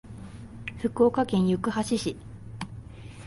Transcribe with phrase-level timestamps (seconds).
[0.79, 2.17] 福岡県行橋市